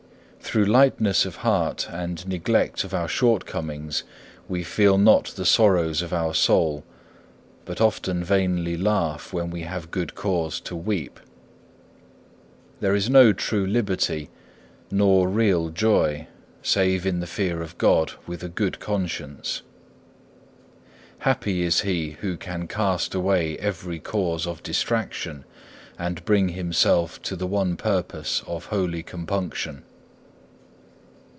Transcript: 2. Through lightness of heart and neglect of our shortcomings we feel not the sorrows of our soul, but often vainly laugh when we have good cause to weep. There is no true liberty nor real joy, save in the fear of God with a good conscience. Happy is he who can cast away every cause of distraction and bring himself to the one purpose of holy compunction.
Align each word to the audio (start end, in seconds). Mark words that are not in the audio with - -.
2. 0.43 0.63
Through 0.63 0.73
lightness 0.73 1.23
of 1.25 1.37
heart 1.37 1.87
and 1.89 2.27
neglect 2.27 2.83
of 2.83 2.93
our 2.93 3.07
shortcomings 3.07 4.03
we 4.49 4.65
feel 4.65 4.97
not 4.97 5.27
the 5.37 5.45
sorrows 5.45 6.01
of 6.01 6.11
our 6.11 6.33
soul, 6.35 6.83
but 7.63 7.79
often 7.79 8.21
vainly 8.21 8.75
laugh 8.75 9.31
when 9.31 9.49
we 9.49 9.61
have 9.61 9.91
good 9.91 10.13
cause 10.13 10.59
to 10.59 10.75
weep. 10.75 11.21
There 12.81 12.93
is 12.93 13.09
no 13.09 13.31
true 13.31 13.65
liberty 13.65 14.29
nor 14.91 15.29
real 15.29 15.69
joy, 15.69 16.27
save 16.61 17.05
in 17.05 17.21
the 17.21 17.27
fear 17.27 17.61
of 17.61 17.77
God 17.77 18.11
with 18.27 18.43
a 18.43 18.49
good 18.49 18.77
conscience. 18.81 19.61
Happy 21.19 21.61
is 21.63 21.81
he 21.81 22.17
who 22.19 22.35
can 22.35 22.67
cast 22.67 23.15
away 23.15 23.57
every 23.59 23.99
cause 23.99 24.45
of 24.45 24.63
distraction 24.63 25.45
and 25.97 26.25
bring 26.25 26.49
himself 26.49 27.21
to 27.21 27.37
the 27.37 27.47
one 27.47 27.77
purpose 27.77 28.43
of 28.45 28.65
holy 28.65 29.01
compunction. 29.01 29.83